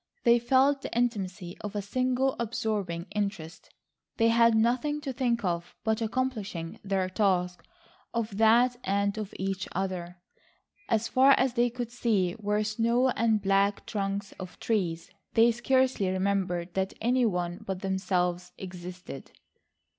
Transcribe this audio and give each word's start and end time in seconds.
They 0.23 0.39
felt 0.39 0.81
the 0.81 0.91
intimacy 0.97 1.55
of 1.61 1.75
a 1.75 1.81
single 1.83 2.35
absorbing 2.39 3.05
interest. 3.11 3.69
They 4.17 4.29
had 4.29 4.55
nothing 4.55 4.99
to 5.01 5.13
think 5.13 5.43
of 5.45 5.75
but 5.83 6.01
accomplishing 6.01 6.79
their 6.83 7.07
task,—of 7.07 8.35
that 8.37 8.77
and 8.83 9.15
of 9.19 9.31
each 9.37 9.67
other. 9.73 10.19
As 10.89 11.07
far 11.07 11.33
as 11.33 11.53
they 11.53 11.69
could 11.69 11.91
see 11.91 12.35
were 12.39 12.63
snow 12.63 13.09
and 13.09 13.43
black 13.43 13.85
trunks 13.85 14.31
of 14.39 14.59
trees. 14.59 15.11
They 15.35 15.51
scarcely 15.51 16.09
remembered 16.09 16.73
that 16.73 16.95
any 16.99 17.27
one 17.27 17.63
but 17.63 17.81
themselves 17.83 18.53
existed. 18.57 19.29